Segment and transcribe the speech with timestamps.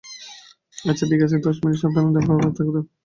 [0.83, 2.71] আচ্ছা ঠিক আছে- দশ মিনিট- সাবধান বাবা, সাবধানে থেকো।